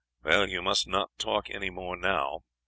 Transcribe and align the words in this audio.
"Well, 0.23 0.49
you 0.49 0.63
must 0.63 0.87
not 0.87 1.15
talk 1.19 1.51
any 1.51 1.69
more 1.69 1.95
now. 1.95 2.39